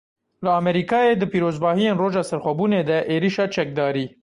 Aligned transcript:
Li 0.45 0.49
Amerîkayê 0.59 1.13
di 1.21 1.27
pîrozbahiyên 1.31 1.97
Roja 2.01 2.23
Serxwebûnê 2.29 2.81
de 2.89 2.97
êrişa 3.15 3.45
çekdarî. 3.55 4.05